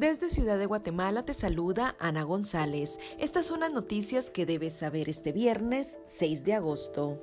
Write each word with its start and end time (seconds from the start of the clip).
Desde 0.00 0.30
Ciudad 0.30 0.56
de 0.56 0.64
Guatemala 0.64 1.26
te 1.26 1.34
saluda 1.34 1.94
Ana 1.98 2.22
González. 2.22 2.98
Estas 3.18 3.44
son 3.44 3.60
las 3.60 3.70
noticias 3.70 4.30
que 4.30 4.46
debes 4.46 4.72
saber 4.72 5.10
este 5.10 5.30
viernes 5.30 6.00
6 6.06 6.42
de 6.42 6.54
agosto. 6.54 7.22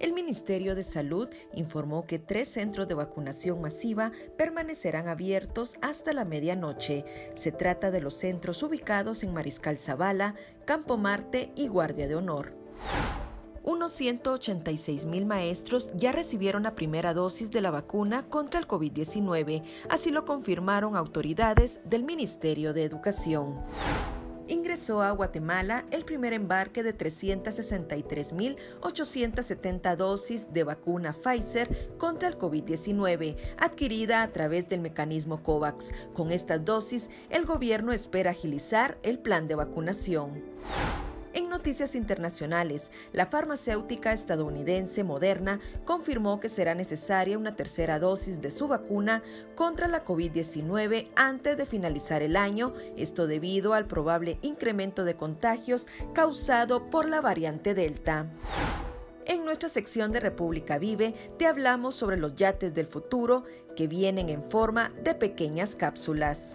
El 0.00 0.12
Ministerio 0.12 0.74
de 0.74 0.82
Salud 0.82 1.28
informó 1.54 2.04
que 2.04 2.18
tres 2.18 2.48
centros 2.48 2.88
de 2.88 2.94
vacunación 2.94 3.60
masiva 3.60 4.10
permanecerán 4.36 5.06
abiertos 5.06 5.76
hasta 5.80 6.12
la 6.12 6.24
medianoche. 6.24 7.04
Se 7.36 7.52
trata 7.52 7.92
de 7.92 8.00
los 8.00 8.16
centros 8.16 8.64
ubicados 8.64 9.22
en 9.22 9.32
Mariscal 9.32 9.78
Zavala, 9.78 10.34
Campo 10.64 10.96
Marte 10.96 11.52
y 11.54 11.68
Guardia 11.68 12.08
de 12.08 12.16
Honor 12.16 12.52
unos 13.66 13.92
186 13.92 15.04
mil 15.04 15.26
maestros 15.26 15.90
ya 15.94 16.12
recibieron 16.12 16.62
la 16.62 16.74
primera 16.74 17.12
dosis 17.12 17.50
de 17.50 17.60
la 17.60 17.70
vacuna 17.70 18.26
contra 18.26 18.58
el 18.58 18.66
COVID-19, 18.66 19.62
así 19.90 20.10
lo 20.10 20.24
confirmaron 20.24 20.96
autoridades 20.96 21.80
del 21.84 22.04
Ministerio 22.04 22.72
de 22.72 22.84
Educación 22.84 23.62
ingresó 24.48 25.02
a 25.02 25.10
Guatemala 25.10 25.84
el 25.90 26.04
primer 26.04 26.32
embarque 26.32 26.84
de 26.84 26.96
363.870 26.96 29.96
dosis 29.96 30.52
de 30.52 30.64
vacuna 30.64 31.12
Pfizer 31.12 31.94
contra 31.98 32.28
el 32.28 32.38
COVID-19, 32.38 33.36
adquirida 33.58 34.22
a 34.22 34.32
través 34.32 34.68
del 34.68 34.80
mecanismo 34.80 35.42
COVAX. 35.42 35.90
Con 36.14 36.30
estas 36.30 36.64
dosis, 36.64 37.10
el 37.30 37.44
gobierno 37.44 37.90
espera 37.92 38.30
agilizar 38.30 38.98
el 39.02 39.18
plan 39.18 39.48
de 39.48 39.56
vacunación. 39.56 40.44
Noticias 41.66 41.96
internacionales, 41.96 42.92
la 43.12 43.26
farmacéutica 43.26 44.12
estadounidense 44.12 45.02
Moderna 45.02 45.58
confirmó 45.84 46.38
que 46.38 46.48
será 46.48 46.76
necesaria 46.76 47.36
una 47.36 47.56
tercera 47.56 47.98
dosis 47.98 48.40
de 48.40 48.52
su 48.52 48.68
vacuna 48.68 49.24
contra 49.56 49.88
la 49.88 50.04
COVID-19 50.04 51.08
antes 51.16 51.56
de 51.56 51.66
finalizar 51.66 52.22
el 52.22 52.36
año, 52.36 52.72
esto 52.96 53.26
debido 53.26 53.74
al 53.74 53.88
probable 53.88 54.38
incremento 54.42 55.02
de 55.02 55.16
contagios 55.16 55.88
causado 56.14 56.88
por 56.88 57.08
la 57.08 57.20
variante 57.20 57.74
Delta. 57.74 58.30
En 59.24 59.44
nuestra 59.44 59.68
sección 59.68 60.12
de 60.12 60.20
República 60.20 60.78
Vive 60.78 61.14
te 61.36 61.48
hablamos 61.48 61.96
sobre 61.96 62.16
los 62.16 62.36
yates 62.36 62.74
del 62.74 62.86
futuro 62.86 63.42
que 63.74 63.88
vienen 63.88 64.28
en 64.28 64.48
forma 64.48 64.92
de 65.02 65.16
pequeñas 65.16 65.74
cápsulas. 65.74 66.54